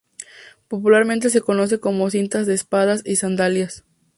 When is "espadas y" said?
2.55-3.17